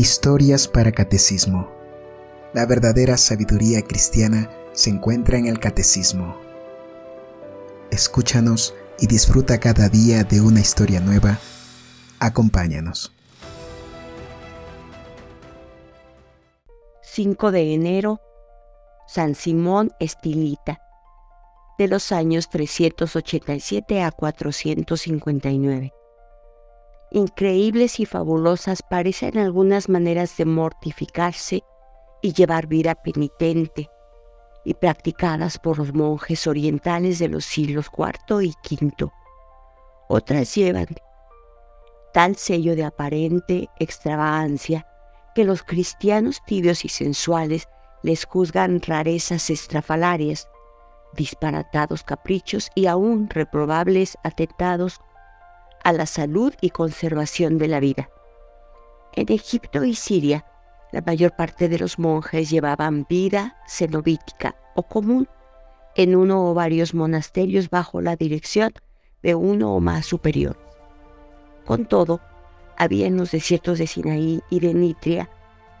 [0.00, 1.70] Historias para Catecismo.
[2.54, 6.38] La verdadera sabiduría cristiana se encuentra en el Catecismo.
[7.90, 11.38] Escúchanos y disfruta cada día de una historia nueva.
[12.18, 13.12] Acompáñanos.
[17.02, 18.22] 5 de enero,
[19.06, 20.80] San Simón Estilita,
[21.76, 25.92] de los años 387 a 459
[27.10, 31.64] increíbles y fabulosas parecen algunas maneras de mortificarse
[32.22, 33.90] y llevar vida penitente,
[34.64, 39.10] y practicadas por los monjes orientales de los siglos IV y V.
[40.08, 40.88] Otras llevan
[42.12, 44.86] tal sello de aparente extravagancia
[45.34, 47.68] que los cristianos tibios y sensuales
[48.02, 50.48] les juzgan rarezas estrafalarias,
[51.14, 55.00] disparatados caprichos y aún reprobables atentados
[55.84, 58.10] a la salud y conservación de la vida.
[59.14, 60.46] En Egipto y Siria,
[60.92, 65.28] la mayor parte de los monjes llevaban vida cenobítica o común
[65.94, 68.72] en uno o varios monasterios bajo la dirección
[69.22, 70.56] de uno o más superior.
[71.64, 72.20] Con todo,
[72.76, 75.28] había en los desiertos de Sinaí y de Nitria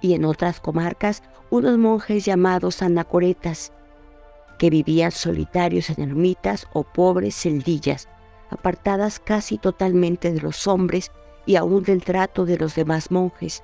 [0.00, 3.72] y en otras comarcas unos monjes llamados anacoretas,
[4.58, 8.08] que vivían solitarios en ermitas o pobres celdillas,
[8.50, 11.10] apartadas casi totalmente de los hombres
[11.46, 13.62] y aún del trato de los demás monjes.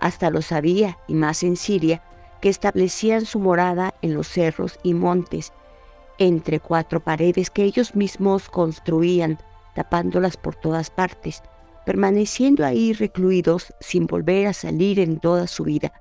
[0.00, 2.02] Hasta lo sabía, y más en Siria,
[2.40, 5.52] que establecían su morada en los cerros y montes,
[6.18, 9.38] entre cuatro paredes que ellos mismos construían,
[9.74, 11.42] tapándolas por todas partes,
[11.86, 15.92] permaneciendo ahí recluidos sin volver a salir en toda su vida,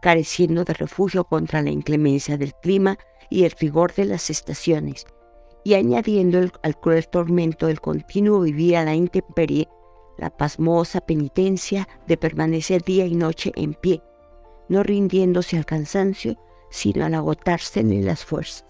[0.00, 2.98] careciendo de refugio contra la inclemencia del clima
[3.30, 5.06] y el rigor de las estaciones,
[5.64, 9.68] y añadiendo al cruel tormento del continuo vivir a la intemperie,
[10.16, 14.02] la pasmosa penitencia de permanecer día y noche en pie,
[14.68, 16.36] no rindiéndose al cansancio,
[16.70, 18.64] sino al agotarse en las fuerzas.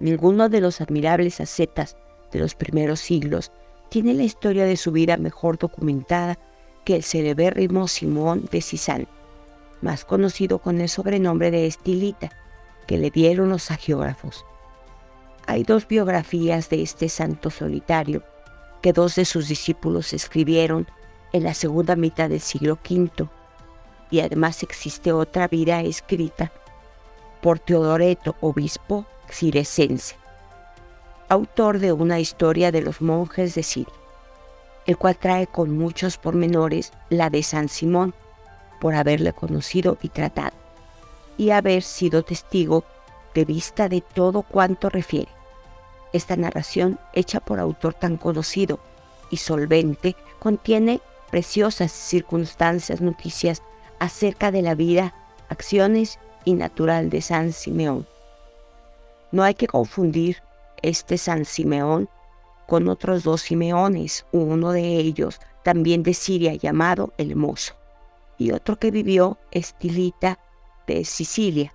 [0.00, 1.96] Ninguno de los admirables ascetas
[2.32, 3.52] de los primeros siglos
[3.90, 6.38] tiene la historia de su vida mejor documentada
[6.84, 9.06] que el celebérrimo Simón de Sisán,
[9.80, 12.30] más conocido con el sobrenombre de Estilita,
[12.86, 14.44] que le dieron los agiógrafos.
[15.46, 18.22] Hay dos biografías de este santo solitario
[18.80, 20.86] que dos de sus discípulos escribieron
[21.32, 23.28] en la segunda mitad del siglo V,
[24.10, 26.52] y además existe otra vida escrita
[27.42, 30.16] por Teodoreto, obispo cirecense,
[31.28, 33.92] autor de una historia de los monjes de Siria,
[34.86, 38.14] el cual trae con muchos pormenores la de San Simón,
[38.80, 40.56] por haberle conocido y tratado,
[41.36, 42.84] y haber sido testigo
[43.34, 45.33] de vista de todo cuanto refiere.
[46.14, 48.78] Esta narración, hecha por autor tan conocido
[49.30, 51.00] y solvente, contiene
[51.32, 53.64] preciosas circunstancias, noticias
[53.98, 55.12] acerca de la vida,
[55.48, 58.06] acciones y natural de San Simeón.
[59.32, 60.40] No hay que confundir
[60.82, 62.08] este San Simeón
[62.68, 67.74] con otros dos Simeones, uno de ellos también de Siria llamado el Mozo,
[68.38, 70.38] y otro que vivió Estilita
[70.86, 71.74] de Sicilia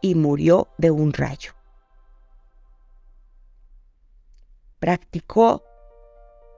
[0.00, 1.52] y murió de un rayo.
[4.84, 5.64] Practicó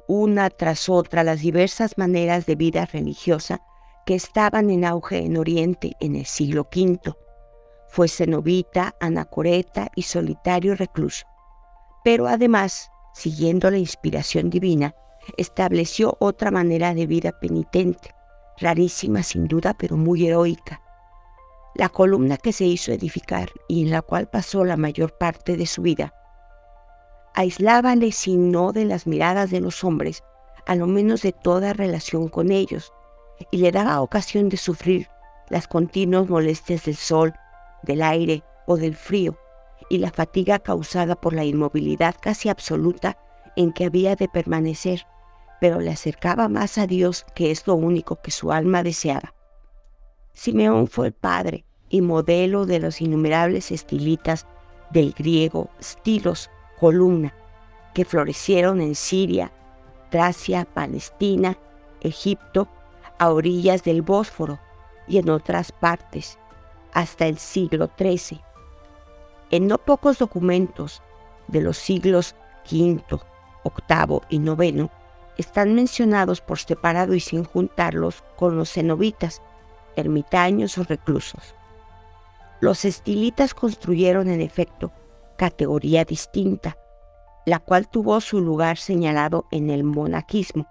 [0.09, 3.61] una tras otra las diversas maneras de vida religiosa
[4.05, 7.15] que estaban en auge en Oriente en el siglo V.
[7.87, 11.25] Fue cenobita, anacoreta y solitario recluso.
[12.03, 14.97] Pero además, siguiendo la inspiración divina,
[15.37, 18.13] estableció otra manera de vida penitente,
[18.59, 20.83] rarísima sin duda, pero muy heroica.
[21.77, 25.67] La columna que se hizo edificar y en la cual pasó la mayor parte de
[25.67, 26.13] su vida
[27.37, 30.25] aislábale si no de las miradas de los hombres,
[30.67, 32.93] a lo menos de toda relación con ellos,
[33.51, 35.09] y le daba ocasión de sufrir
[35.51, 37.35] las continuas molestias del sol,
[37.83, 39.37] del aire o del frío,
[39.91, 43.19] y la fatiga causada por la inmovilidad casi absoluta
[43.55, 45.07] en que había de permanecer,
[45.61, 49.35] pero le acercaba más a Dios, que es lo único que su alma deseaba.
[50.33, 54.47] Simeón fue el padre y modelo de los innumerables estilitas
[54.91, 57.35] del griego estilos columna
[57.95, 59.53] que florecieron en Siria,
[60.11, 61.57] Tracia, Palestina,
[62.01, 62.69] Egipto,
[63.19, 64.59] a orillas del Bósforo
[65.09, 66.39] y en otras partes,
[66.93, 68.41] hasta el siglo XIII.
[69.51, 71.03] En no pocos documentos
[71.49, 72.35] de los siglos
[72.71, 73.01] V,
[73.65, 74.91] VIII y IX
[75.39, 79.43] están mencionados por separado y sin juntarlos con los cenobitas,
[79.97, 81.55] ermitaños o reclusos.
[82.61, 84.93] Los estilitas construyeron en efecto
[85.37, 86.77] categoría distinta,
[87.45, 90.67] la cual tuvo su lugar señalado en el monaquismo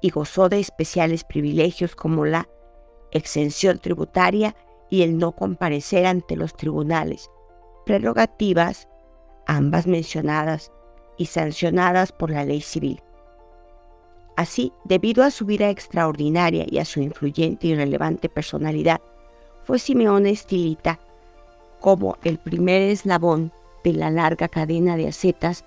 [0.00, 2.48] y gozó de especiales privilegios como la
[3.10, 4.54] exención tributaria
[4.90, 7.30] y el no comparecer ante los tribunales,
[7.86, 8.88] prerrogativas
[9.46, 10.72] ambas mencionadas
[11.16, 13.02] y sancionadas por la ley civil.
[14.36, 19.00] Así, debido a su vida extraordinaria y a su influyente y relevante personalidad,
[19.62, 20.98] fue Simeón Estilita
[21.80, 23.52] como el primer eslabón
[23.84, 25.64] de la larga cadena de ascetas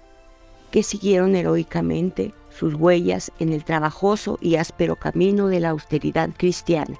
[0.71, 6.97] que siguieron heroicamente sus huellas en el trabajoso y áspero camino de la austeridad cristiana.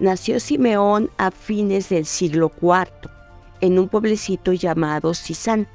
[0.00, 3.10] Nació Simeón a fines del siglo IV
[3.60, 5.66] en un pueblecito llamado Sisán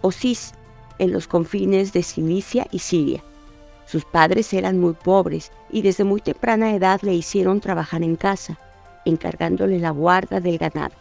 [0.00, 0.52] o Cis,
[0.98, 3.22] en los confines de Cilicia y Siria.
[3.86, 8.58] Sus padres eran muy pobres y desde muy temprana edad le hicieron trabajar en casa,
[9.04, 10.94] encargándole la guarda del ganado.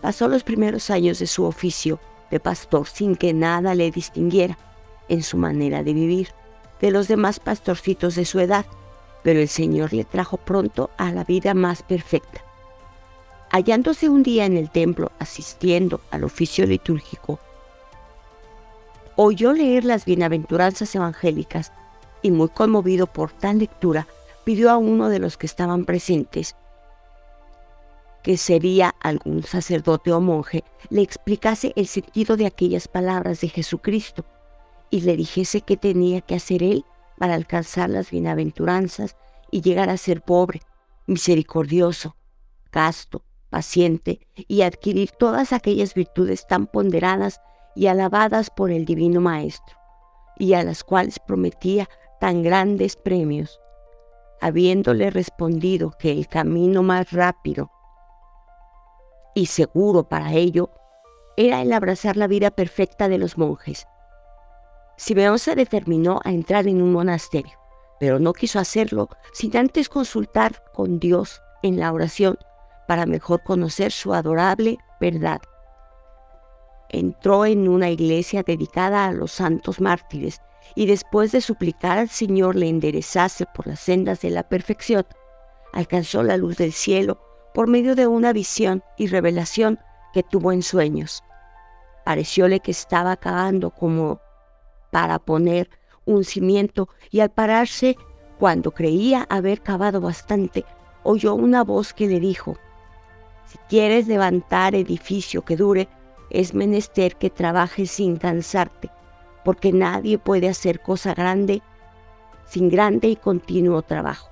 [0.00, 2.00] Pasó los primeros años de su oficio
[2.32, 4.58] de pastor sin que nada le distinguiera
[5.08, 6.28] en su manera de vivir
[6.80, 8.64] de los demás pastorcitos de su edad,
[9.22, 12.42] pero el Señor le trajo pronto a la vida más perfecta.
[13.50, 17.38] Hallándose un día en el templo asistiendo al oficio litúrgico,
[19.14, 21.70] oyó leer las bienaventuranzas evangélicas
[22.22, 24.06] y muy conmovido por tal lectura,
[24.44, 26.56] pidió a uno de los que estaban presentes
[28.22, 34.24] que sería algún sacerdote o monje, le explicase el sentido de aquellas palabras de Jesucristo
[34.90, 36.84] y le dijese qué tenía que hacer él
[37.18, 39.16] para alcanzar las bienaventuranzas
[39.50, 40.60] y llegar a ser pobre,
[41.06, 42.16] misericordioso,
[42.70, 47.40] casto, paciente y adquirir todas aquellas virtudes tan ponderadas
[47.74, 49.76] y alabadas por el Divino Maestro,
[50.38, 51.88] y a las cuales prometía
[52.20, 53.60] tan grandes premios,
[54.40, 57.70] habiéndole respondido que el camino más rápido
[59.34, 60.70] y seguro para ello
[61.36, 63.86] era el abrazar la vida perfecta de los monjes.
[64.96, 67.58] Simeón se determinó a entrar en un monasterio,
[67.98, 72.38] pero no quiso hacerlo sin antes consultar con Dios en la oración
[72.86, 75.40] para mejor conocer su adorable verdad.
[76.90, 80.42] Entró en una iglesia dedicada a los santos mártires
[80.74, 85.06] y después de suplicar al Señor le enderezase por las sendas de la perfección,
[85.72, 89.78] alcanzó la luz del cielo por medio de una visión y revelación
[90.12, 91.22] que tuvo en sueños.
[92.04, 94.20] Parecióle que estaba cavando como
[94.90, 95.70] para poner
[96.04, 97.96] un cimiento y al pararse,
[98.38, 100.64] cuando creía haber cavado bastante,
[101.04, 102.56] oyó una voz que le dijo,
[103.46, 105.88] si quieres levantar edificio que dure,
[106.30, 108.90] es menester que trabajes sin cansarte,
[109.44, 111.62] porque nadie puede hacer cosa grande
[112.52, 114.31] sin grande y continuo trabajo.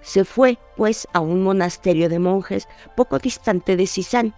[0.00, 4.34] Se fue, pues, a un monasterio de monjes poco distante de Sisán,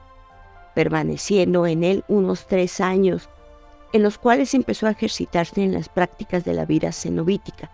[0.74, 3.28] permaneciendo en él unos tres años,
[3.92, 7.70] en los cuales empezó a ejercitarse en las prácticas de la vida cenobítica.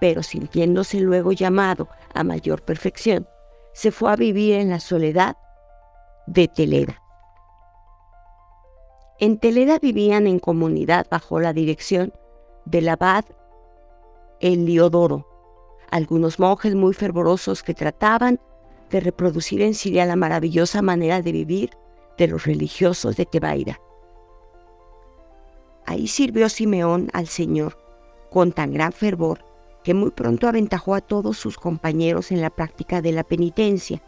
[0.00, 3.26] Pero sintiéndose luego llamado a mayor perfección,
[3.72, 5.36] se fue a vivir en la soledad
[6.26, 7.00] de Teleda.
[9.18, 12.12] En Teleda vivían en comunidad bajo la dirección
[12.64, 13.24] del abad
[14.40, 15.26] Eliodoro,
[15.92, 18.40] algunos monjes muy fervorosos que trataban
[18.90, 21.70] de reproducir en Siria la maravillosa manera de vivir
[22.16, 23.78] de los religiosos de Tebaida.
[25.84, 27.78] Ahí sirvió Simeón al Señor
[28.30, 29.44] con tan gran fervor
[29.84, 34.00] que muy pronto aventajó a todos sus compañeros en la práctica de la penitencia,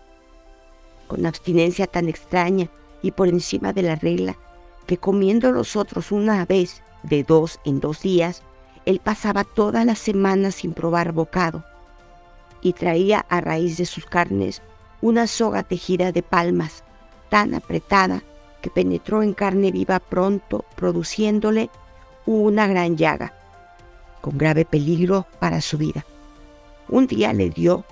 [1.06, 2.70] con abstinencia tan extraña
[3.02, 4.38] y por encima de la regla
[4.86, 8.42] que comiendo los otros una vez de dos en dos días,
[8.86, 11.62] él pasaba toda la semana sin probar bocado
[12.64, 14.62] y traía a raíz de sus carnes
[15.00, 16.82] una soga tejida de palmas,
[17.28, 18.24] tan apretada
[18.62, 21.68] que penetró en carne viva pronto, produciéndole
[22.24, 23.34] una gran llaga,
[24.22, 26.06] con grave peligro para su vida.
[26.88, 27.84] Un día le dio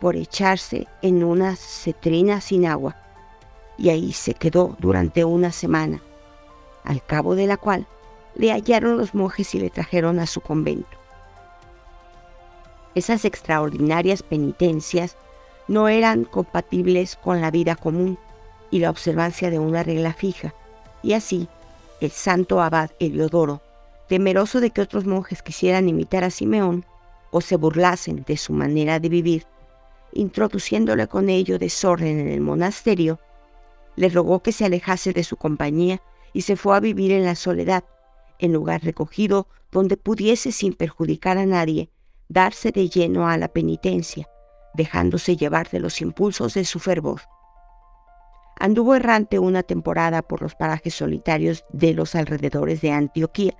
[0.00, 2.96] por echarse en una cetrina sin agua,
[3.76, 6.00] y ahí se quedó durante una semana,
[6.84, 7.88] al cabo de la cual
[8.36, 10.95] le hallaron los monjes y le trajeron a su convento.
[12.96, 15.18] Esas extraordinarias penitencias
[15.68, 18.18] no eran compatibles con la vida común
[18.70, 20.54] y la observancia de una regla fija,
[21.02, 21.46] y así
[22.00, 23.60] el santo abad Heliodoro,
[24.08, 26.86] temeroso de que otros monjes quisieran imitar a Simeón
[27.30, 29.44] o se burlasen de su manera de vivir,
[30.14, 33.20] introduciéndole con ello desorden en el monasterio,
[33.96, 36.00] le rogó que se alejase de su compañía
[36.32, 37.84] y se fue a vivir en la soledad,
[38.38, 41.90] en lugar recogido donde pudiese sin perjudicar a nadie
[42.28, 44.28] darse de lleno a la penitencia,
[44.74, 47.22] dejándose llevar de los impulsos de su fervor.
[48.58, 53.54] Anduvo errante una temporada por los parajes solitarios de los alrededores de Antioquía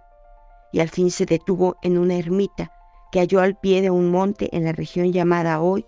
[0.72, 2.72] y al fin se detuvo en una ermita
[3.12, 5.86] que halló al pie de un monte en la región llamada hoy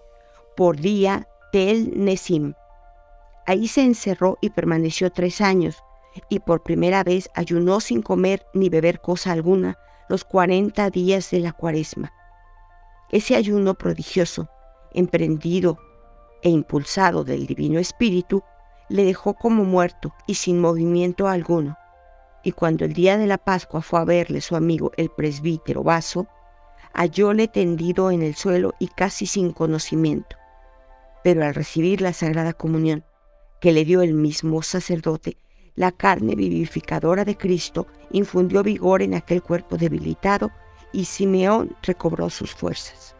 [0.57, 2.55] por día Tel Nesim.
[3.47, 5.83] Ahí se encerró y permaneció tres años,
[6.29, 11.41] y por primera vez ayunó sin comer ni beber cosa alguna los cuarenta días de
[11.41, 12.13] la cuaresma.
[13.11, 14.49] Ese ayuno prodigioso,
[14.93, 15.79] emprendido
[16.43, 18.43] e impulsado del Divino Espíritu,
[18.91, 21.77] le dejó como muerto y sin movimiento alguno.
[22.45, 26.27] Y cuando el día de la Pascua fue a verle su amigo el presbítero Vaso,
[26.93, 30.37] hallóle tendido en el suelo y casi sin conocimiento.
[31.25, 33.05] Pero al recibir la Sagrada Comunión
[33.61, 35.37] que le dio el mismo sacerdote,
[35.75, 40.51] la carne vivificadora de Cristo infundió vigor en aquel cuerpo debilitado
[40.93, 43.15] y Simeón recobró sus fuerzas.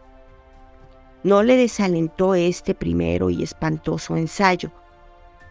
[1.23, 4.71] No le desalentó este primero y espantoso ensayo.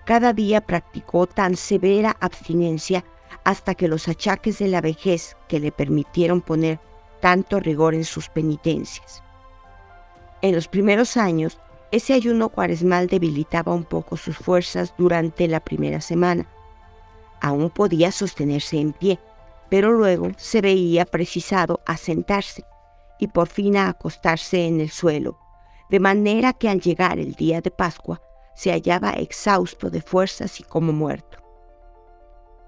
[0.06, 3.04] Cada día practicó tan severa abstinencia
[3.44, 6.80] hasta que los achaques de la vejez que le permitieron poner
[7.20, 9.22] tanto rigor en sus penitencias.
[10.40, 11.58] En los primeros años,
[11.90, 16.46] ese ayuno cuaresmal debilitaba un poco sus fuerzas durante la primera semana.
[17.40, 19.18] Aún podía sostenerse en pie,
[19.68, 22.64] pero luego se veía precisado a sentarse
[23.18, 25.38] y por fin a acostarse en el suelo,
[25.90, 28.20] de manera que al llegar el día de Pascua
[28.54, 31.38] se hallaba exhausto de fuerzas y como muerto.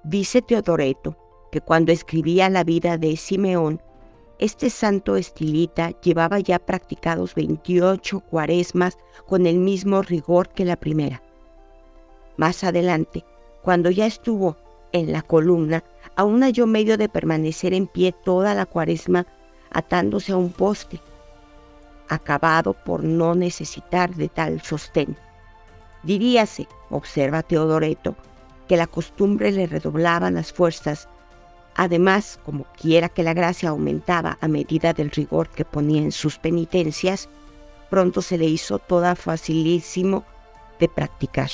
[0.05, 1.17] Dice Teodoreto
[1.53, 3.83] que cuando escribía la vida de Simeón,
[4.39, 11.23] este santo estilita llevaba ya practicados 28 cuaresmas con el mismo rigor que la primera.
[12.39, 13.25] Más adelante,
[13.63, 14.57] cuando ya estuvo
[14.93, 15.85] en la columna,
[16.17, 19.27] aún halló medio de permanecer en pie toda la cuaresma
[19.71, 21.01] atándose a un poste,
[22.09, 25.17] acabado por no necesitar de tal sostén.
[26.03, 28.17] Diríase, observa Teodoreto,
[28.69, 31.09] que la costumbre le redoblaban las fuerzas.
[31.77, 36.39] Además, como quiera que la gracia aumentaba a medida del rigor que ponía en sus
[36.39, 37.29] penitencias,
[37.91, 40.25] pronto se le hizo toda facilísimo
[40.79, 41.51] de practicar.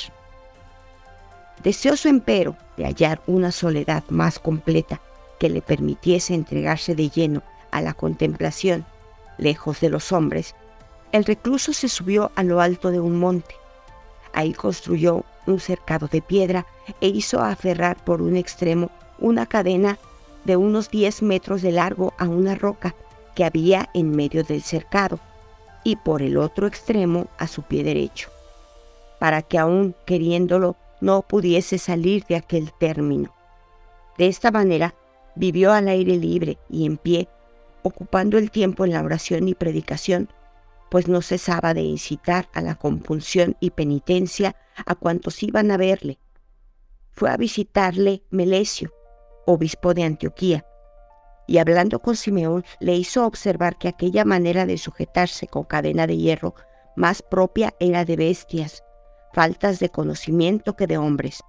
[1.62, 5.00] Deseoso empero de hallar una soledad más completa
[5.38, 8.84] que le permitiese entregarse de lleno a la contemplación,
[9.38, 10.54] lejos de los hombres,
[11.12, 13.54] el recluso se subió a lo alto de un monte.
[14.32, 16.66] Ahí construyó un cercado de piedra
[17.00, 19.98] e hizo aferrar por un extremo una cadena
[20.44, 22.94] de unos 10 metros de largo a una roca
[23.34, 25.18] que había en medio del cercado
[25.84, 28.28] y por el otro extremo a su pie derecho,
[29.18, 33.34] para que aún queriéndolo no pudiese salir de aquel término.
[34.18, 34.94] De esta manera
[35.34, 37.28] vivió al aire libre y en pie,
[37.82, 40.28] ocupando el tiempo en la oración y predicación,
[40.90, 46.18] pues no cesaba de incitar a la compunción y penitencia a cuantos iban a verle.
[47.10, 48.92] Fue a visitarle Melesio,
[49.46, 50.64] obispo de Antioquía,
[51.46, 56.16] y hablando con Simeón le hizo observar que aquella manera de sujetarse con cadena de
[56.16, 56.54] hierro
[56.96, 58.82] más propia era de bestias,
[59.32, 61.40] faltas de conocimiento que de hombres,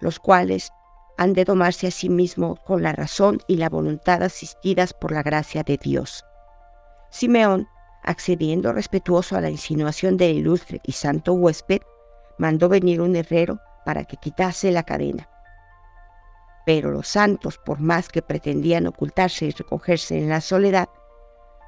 [0.00, 0.72] los cuales
[1.16, 5.22] han de tomarse a sí mismos con la razón y la voluntad asistidas por la
[5.22, 6.24] gracia de Dios.
[7.10, 7.68] Simeón,
[8.02, 11.82] accediendo respetuoso a la insinuación del ilustre y santo huésped,
[12.38, 15.28] mandó venir un herrero para que quitase la cadena.
[16.64, 20.88] Pero los santos, por más que pretendían ocultarse y recogerse en la soledad,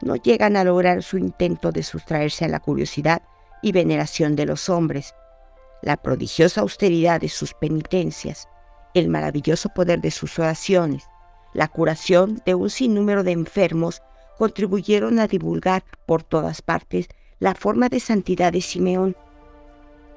[0.01, 3.23] no llegan a lograr su intento de sustraerse a la curiosidad
[3.63, 5.15] y veneración de los hombres,
[5.83, 8.49] la prodigiosa austeridad de sus penitencias,
[8.95, 11.05] el maravilloso poder de sus oraciones,
[11.55, 14.03] la curación de un sinnúmero de enfermos
[14.39, 17.09] contribuyeron a divulgar por todas partes
[17.39, 19.17] la forma de santidad de Simeón,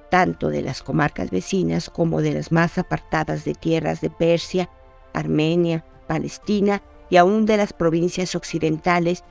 [0.10, 4.70] tanto de las comarcas vecinas como de las más apartadas de tierras de Persia,
[5.14, 9.24] Armenia, Palestina y aún de las provincias occidentales,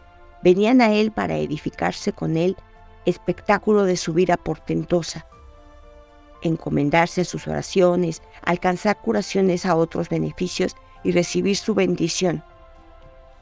[0.43, 2.57] venían a él para edificarse con él
[3.07, 5.27] espectáculo de su vida portentosa,
[6.45, 12.45] encomendarse sus oraciones, alcanzar curaciones a otros beneficios y recibir su bendición.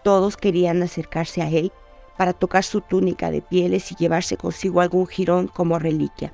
[0.02, 1.73] Todos querían acercarse a él
[2.16, 6.32] para tocar su túnica de pieles y llevarse consigo algún jirón como reliquia.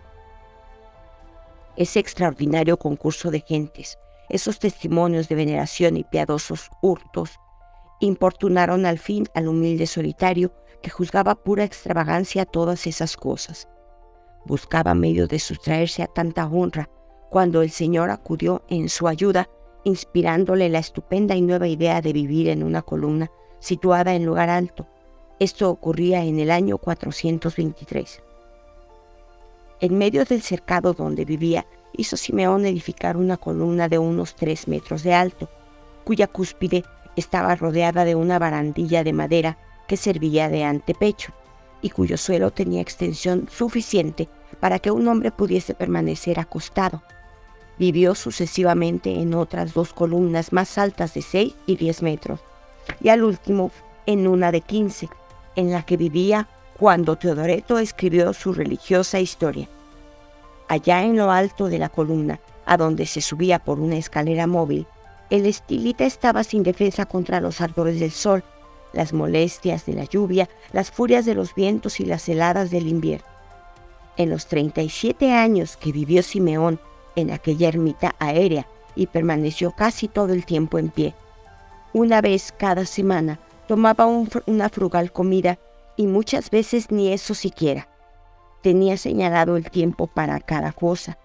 [1.76, 3.98] Ese extraordinario concurso de gentes,
[4.28, 7.38] esos testimonios de veneración y piadosos hurtos,
[8.00, 13.68] importunaron al fin al humilde solitario que juzgaba pura extravagancia todas esas cosas
[14.44, 16.88] buscaba medio de sustraerse a tanta honra
[17.30, 19.48] cuando el Señor acudió en su ayuda,
[19.84, 23.30] inspirándole la estupenda y nueva idea de vivir en una columna
[23.60, 24.86] situada en lugar alto.
[25.38, 28.22] Esto ocurría en el año 423.
[29.80, 35.02] En medio del cercado donde vivía, hizo Simeón edificar una columna de unos tres metros
[35.02, 35.48] de alto,
[36.04, 41.32] cuya cúspide estaba rodeada de una barandilla de madera que servía de antepecho
[41.82, 44.28] y cuyo suelo tenía extensión suficiente
[44.60, 47.02] para que un hombre pudiese permanecer acostado.
[47.78, 52.40] Vivió sucesivamente en otras dos columnas más altas de 6 y 10 metros,
[53.00, 53.70] y al último
[54.06, 55.08] en una de 15,
[55.56, 59.68] en la que vivía cuando Teodoreto escribió su religiosa historia.
[60.68, 64.86] Allá en lo alto de la columna, a donde se subía por una escalera móvil,
[65.30, 68.42] el estilita estaba sin defensa contra los ardores del sol,
[68.92, 73.26] las molestias de la lluvia, las furias de los vientos y las heladas del invierno.
[74.16, 76.80] En los 37 años que vivió Simeón
[77.16, 78.66] en aquella ermita aérea
[78.96, 81.14] y permaneció casi todo el tiempo en pie,
[81.92, 85.58] una vez cada semana tomaba una frugal comida
[85.96, 87.88] y muchas veces ni eso siquiera.
[88.62, 91.18] Tenía señalado el tiempo para cada cosa.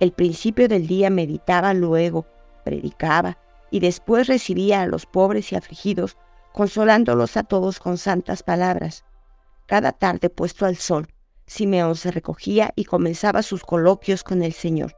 [0.00, 2.26] El principio del día meditaba, luego
[2.64, 3.38] predicaba
[3.70, 6.16] y después recibía a los pobres y afligidos
[6.58, 9.04] consolándolos a todos con santas palabras.
[9.66, 11.06] Cada tarde puesto al sol,
[11.46, 14.96] Simeón se recogía y comenzaba sus coloquios con el Señor,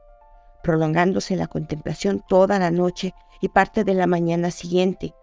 [0.63, 5.13] prolongándose la contemplación toda la noche y parte de la mañana siguiente,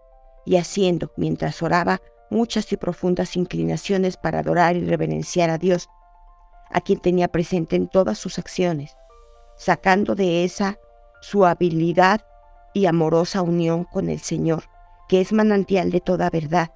[0.45, 5.89] y haciendo, mientras oraba, muchas y profundas inclinaciones para adorar y reverenciar a Dios,
[6.71, 8.95] a quien tenía presente en todas sus acciones,
[9.57, 10.79] sacando de esa
[11.19, 12.21] su habilidad
[12.73, 14.63] y amorosa unión con el Señor,
[15.09, 16.69] que es manantial de toda verdad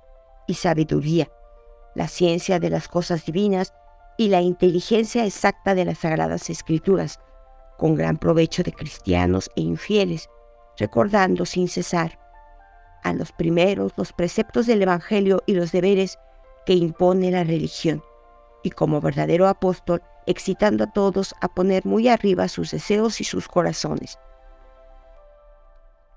[0.47, 1.31] y sabiduría,
[1.95, 3.73] la ciencia de las cosas divinas
[4.17, 7.19] y la inteligencia exacta de las sagradas escrituras,
[7.77, 10.29] con gran provecho de cristianos e infieles,
[10.77, 12.19] recordando sin cesar
[13.03, 16.17] a los primeros los preceptos del Evangelio y los deberes
[16.65, 18.03] que impone la religión,
[18.63, 23.47] y como verdadero apóstol, excitando a todos a poner muy arriba sus deseos y sus
[23.47, 24.17] corazones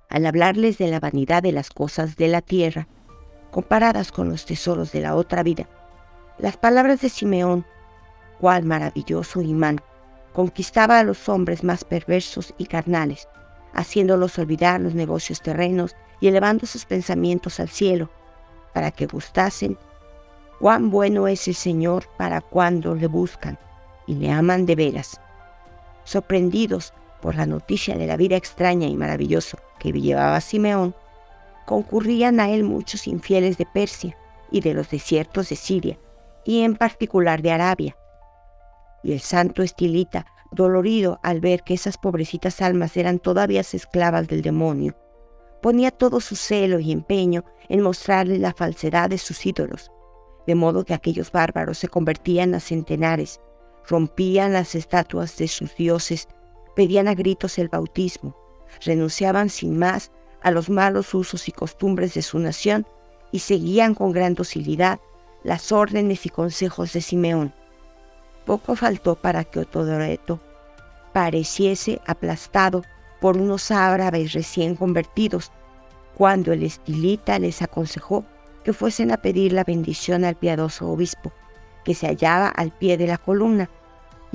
[0.08, 2.88] al hablarles de la vanidad de las cosas de la tierra,
[3.50, 5.68] comparadas con los tesoros de la otra vida.
[6.38, 7.64] Las palabras de Simeón,
[8.40, 9.80] cual maravilloso imán,
[10.32, 13.28] conquistaba a los hombres más perversos y carnales,
[13.72, 18.10] haciéndolos olvidar los negocios terrenos y elevando sus pensamientos al cielo,
[18.74, 19.78] para que gustasen
[20.60, 23.58] cuán bueno es el Señor para cuando le buscan
[24.06, 25.20] y le aman de veras.
[26.04, 26.92] Sorprendidos
[27.26, 30.94] por la noticia de la vida extraña y maravillosa que llevaba Simeón,
[31.66, 34.16] concurrían a él muchos infieles de Persia
[34.52, 35.98] y de los desiertos de Siria,
[36.44, 37.96] y en particular de Arabia.
[39.02, 44.42] Y el santo estilita, dolorido al ver que esas pobrecitas almas eran todavía esclavas del
[44.42, 44.96] demonio,
[45.60, 49.90] ponía todo su celo y empeño en mostrarles la falsedad de sus ídolos,
[50.46, 53.40] de modo que aquellos bárbaros se convertían a centenares,
[53.88, 56.28] rompían las estatuas de sus dioses
[56.76, 58.36] pedían a gritos el bautismo,
[58.84, 60.12] renunciaban sin más
[60.42, 62.86] a los malos usos y costumbres de su nación
[63.32, 65.00] y seguían con gran docilidad
[65.42, 67.52] las órdenes y consejos de Simeón.
[68.44, 70.40] Poco faltó para que Otodoreto
[71.12, 72.84] pareciese aplastado
[73.20, 75.50] por unos árabes recién convertidos,
[76.14, 78.24] cuando el estilita les aconsejó
[78.64, 81.32] que fuesen a pedir la bendición al piadoso obispo,
[81.84, 83.70] que se hallaba al pie de la columna,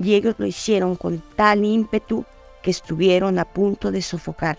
[0.04, 2.26] y ellos lo hicieron con tal ímpetu
[2.62, 4.58] que estuvieron a punto de sofocar.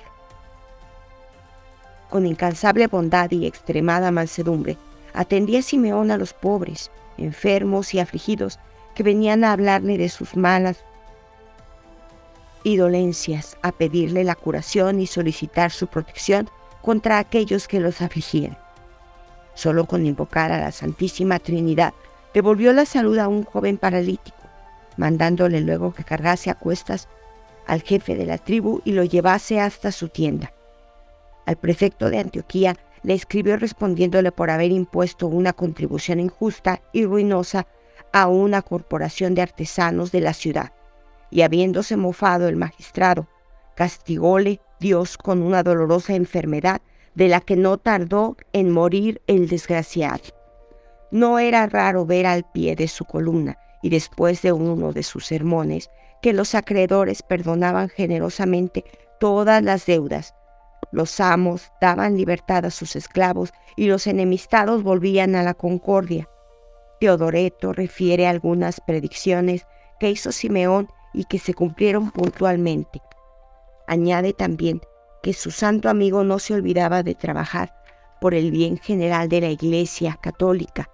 [2.11, 4.77] Con incansable bondad y extremada mansedumbre,
[5.15, 8.59] atendía Simeón a los pobres, enfermos y afligidos
[8.95, 10.85] que venían a hablarle de sus malas
[12.65, 16.49] y dolencias, a pedirle la curación y solicitar su protección
[16.83, 18.57] contra aquellos que los afligían.
[19.55, 21.95] Solo con invocar a la Santísima Trinidad
[22.35, 24.42] devolvió la salud a un joven paralítico,
[24.97, 27.09] mandándole luego que cargase a cuestas
[27.67, 30.53] al jefe de la tribu y lo llevase hasta su tienda.
[31.47, 37.67] Al prefecto de Antioquía le escribió respondiéndole por haber impuesto una contribución injusta y ruinosa
[38.13, 40.73] a una corporación de artesanos de la ciudad.
[41.31, 43.27] Y habiéndose mofado el magistrado,
[43.75, 46.83] castigóle Dios con una dolorosa enfermedad
[47.15, 50.23] de la que no tardó en morir el desgraciado.
[51.11, 55.27] No era raro ver al pie de su columna y después de uno de sus
[55.27, 55.91] sermones
[56.23, 58.85] que los acreedores perdonaban generosamente
[59.21, 60.35] todas las deudas.
[60.93, 66.29] Los amos daban libertad a sus esclavos y los enemistados volvían a la concordia.
[67.01, 69.67] Teodoreto refiere algunas predicciones
[69.99, 73.03] que hizo Simeón y que se cumplieron puntualmente.
[73.87, 74.81] Añade también
[75.23, 77.75] que su santo amigo no se olvidaba de trabajar
[78.21, 80.91] por el bien general de la Iglesia católica,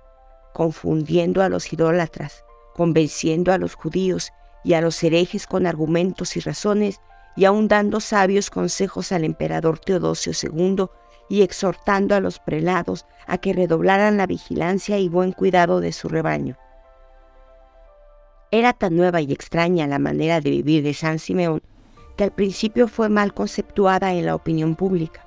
[0.54, 2.44] confundiendo a los idólatras,
[2.78, 7.00] convenciendo a los judíos y a los herejes con argumentos y razones,
[7.34, 10.86] y aun dando sabios consejos al emperador Teodosio II
[11.28, 16.08] y exhortando a los prelados a que redoblaran la vigilancia y buen cuidado de su
[16.08, 16.56] rebaño.
[18.52, 21.60] Era tan nueva y extraña la manera de vivir de San Simeón
[22.16, 25.26] que al principio fue mal conceptuada en la opinión pública,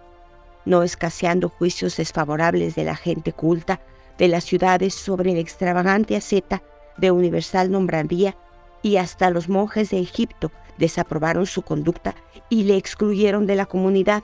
[0.63, 3.81] no escaseando juicios desfavorables de la gente culta
[4.17, 6.63] de las ciudades sobre la extravagante asceta
[6.97, 8.35] de universal nombradía
[8.81, 12.15] y hasta los monjes de Egipto desaprobaron su conducta
[12.49, 14.23] y le excluyeron de la comunidad.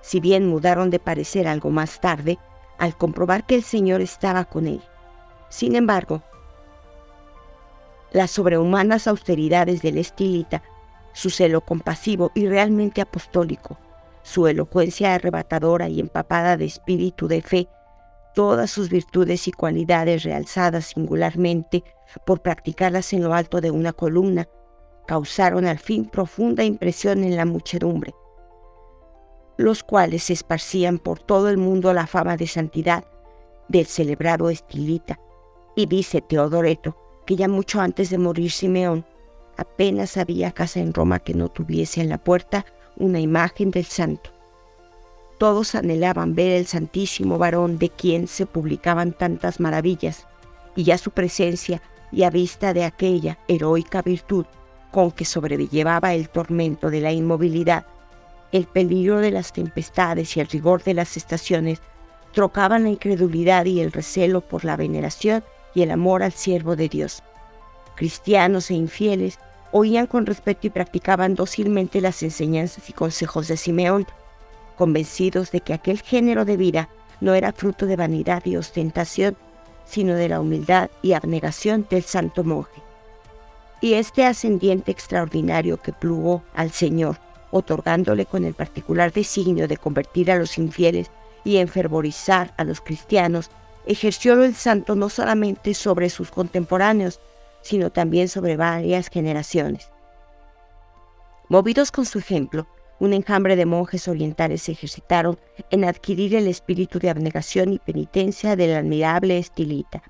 [0.00, 2.38] Si bien mudaron de parecer algo más tarde,
[2.78, 4.80] al comprobar que el Señor estaba con él.
[5.48, 6.22] Sin embargo,
[8.12, 10.62] las sobrehumanas austeridades del estilita,
[11.12, 13.78] su celo compasivo y realmente apostólico,
[14.22, 17.68] su elocuencia arrebatadora y empapada de espíritu de fe,
[18.34, 21.84] todas sus virtudes y cualidades realzadas singularmente
[22.24, 24.48] por practicarlas en lo alto de una columna,
[25.06, 28.14] causaron al fin profunda impresión en la muchedumbre,
[29.56, 33.04] los cuales esparcían por todo el mundo la fama de santidad
[33.68, 35.18] del celebrado estilita.
[35.74, 39.04] Y dice Teodoreto que ya mucho antes de morir Simeón,
[39.56, 42.66] apenas había casa en Roma que no tuviese en la puerta
[42.96, 44.30] una imagen del santo.
[45.42, 50.28] Todos anhelaban ver el santísimo varón de quien se publicaban tantas maravillas,
[50.76, 54.46] y ya su presencia y a vista de aquella heroica virtud
[54.92, 57.86] con que sobrellevaba el tormento de la inmovilidad,
[58.52, 61.80] el peligro de las tempestades y el rigor de las estaciones,
[62.32, 65.42] trocaban la incredulidad y el recelo por la veneración
[65.74, 67.20] y el amor al siervo de Dios.
[67.96, 69.40] Cristianos e infieles
[69.72, 74.06] oían con respeto y practicaban dócilmente las enseñanzas y consejos de Simeón,
[74.82, 76.88] convencidos de que aquel género de vida
[77.20, 79.36] no era fruto de vanidad y ostentación,
[79.84, 82.82] sino de la humildad y abnegación del santo monje.
[83.80, 87.18] Y este ascendiente extraordinario que plugó al Señor,
[87.52, 91.12] otorgándole con el particular designio de convertir a los infieles
[91.44, 93.52] y enfervorizar a los cristianos,
[93.86, 97.20] ejerció el santo no solamente sobre sus contemporáneos,
[97.60, 99.92] sino también sobre varias generaciones.
[101.48, 102.66] Movidos con su ejemplo,
[103.00, 105.38] un enjambre de monjes orientales se ejercitaron
[105.70, 110.02] en adquirir el espíritu de abnegación y penitencia del admirable estilita,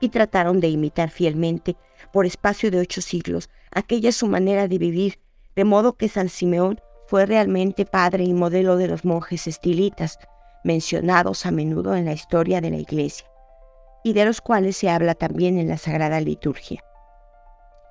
[0.00, 1.76] y trataron de imitar fielmente,
[2.12, 5.20] por espacio de ocho siglos, aquella su manera de vivir,
[5.54, 10.18] de modo que San Simeón fue realmente padre y modelo de los monjes estilitas,
[10.64, 13.26] mencionados a menudo en la historia de la Iglesia,
[14.02, 16.82] y de los cuales se habla también en la Sagrada Liturgia.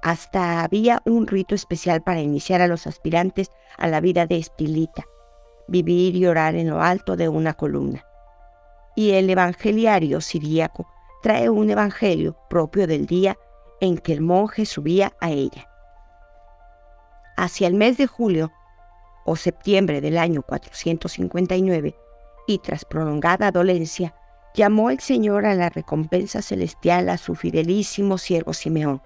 [0.02, 5.06] Hasta había un rito especial para iniciar a los aspirantes a la vida de estilita,
[5.68, 8.06] vivir y orar en lo alto de una columna.
[8.96, 10.88] Y el evangeliario siríaco
[11.22, 13.38] trae un evangelio propio del día
[13.80, 15.68] en que el monje subía a ella.
[17.38, 18.52] Hacia el mes de julio
[19.26, 21.96] o septiembre del año 459,
[22.48, 24.16] y tras prolongada dolencia,
[24.54, 29.02] llamó el Señor a la recompensa celestial a su fidelísimo siervo Simeón.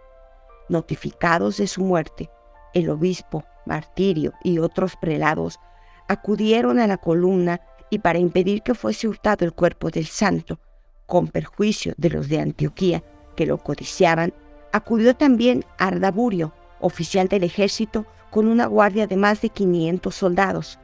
[0.70, 2.30] Notificados de su muerte,
[2.74, 5.60] el obispo, martirio y otros prelados
[6.08, 10.60] acudieron a la columna y para impedir que fuese hurtado el cuerpo del santo,
[11.06, 13.04] con perjuicio de los de Antioquía
[13.36, 14.34] que lo codiciaban,
[14.72, 20.80] acudió también Ardaburio, oficial del ejército, con una guardia de más de 500 soldados.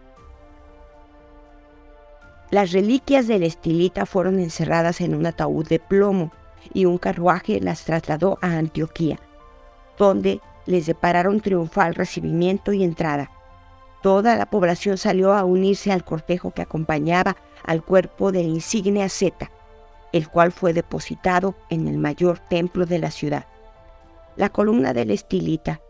[2.49, 6.31] Las reliquias del estilita fueron encerradas en un ataúd de plomo
[6.73, 9.19] y un carruaje las trasladó a Antioquía,
[10.01, 13.29] donde les depararon triunfal recibimiento y entrada.
[14.01, 19.51] Toda la población salió a unirse al cortejo que acompañaba al cuerpo del insigne asceta,
[20.11, 23.45] el cual fue depositado en el mayor templo de la ciudad.
[24.37, 25.81] La columna del estilita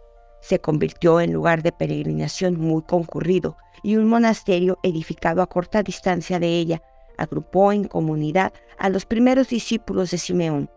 [0.41, 6.37] se convirtió en lugar de peregrinación muy concurrido y un monasterio edificado a corta distancia
[6.37, 6.81] de ella
[7.17, 10.69] agrupó en comunidad a los primeros discípulos de Simeón.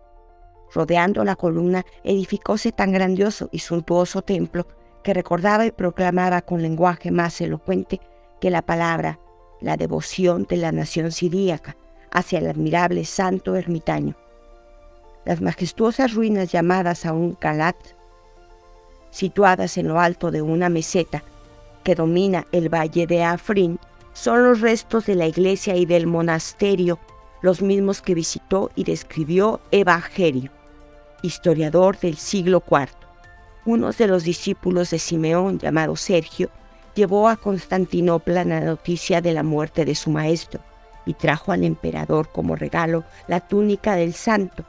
[0.73, 4.67] Rodeando la columna edificóse tan grandioso y suntuoso templo
[5.03, 8.01] que recordaba y proclamaba con lenguaje más elocuente
[8.41, 9.19] que la palabra
[9.61, 11.77] la devoción de la nación siríaca
[12.11, 14.15] hacia el admirable santo ermitaño.
[15.25, 17.77] Las majestuosas ruinas llamadas aún Calat
[19.15, 21.23] situadas en lo alto de una meseta
[21.85, 23.79] que domina el valle de Afrin,
[24.13, 26.99] son los restos de la iglesia y del monasterio,
[27.45, 30.51] los mismos que visitó y describió Evangelio,
[31.21, 32.89] historiador del siglo IV.
[33.67, 36.49] Uno de los discípulos de Simeón, llamado Sergio,
[36.95, 40.63] llevó a Constantinopla la noticia de la muerte de su maestro
[41.05, 44.65] y trajo al emperador como regalo la túnica del santo,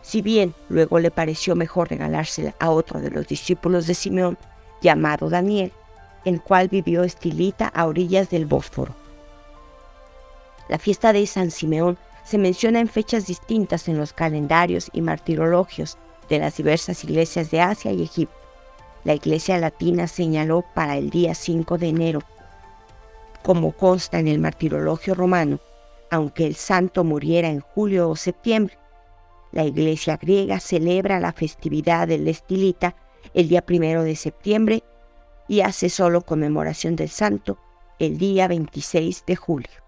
[0.00, 4.38] si bien luego le pareció mejor regalársela a otro de los discípulos de Simeón,
[4.80, 5.72] llamado Daniel,
[6.24, 8.94] el cual vivió estilita a orillas del Bósforo.
[10.68, 15.98] La fiesta de San Simeón se menciona en fechas distintas en los calendarios y martirologios
[16.28, 18.36] de las diversas iglesias de Asia y Egipto.
[19.04, 22.22] La iglesia latina señaló para el día 5 de enero,
[23.42, 25.58] como consta en el martirologio romano,
[26.10, 28.78] aunque el santo muriera en julio o septiembre.
[29.50, 32.94] La iglesia griega celebra la festividad del estilita
[33.34, 34.84] el día primero de septiembre
[35.48, 37.58] y hace solo conmemoración del santo
[37.98, 39.81] el día 26 de julio.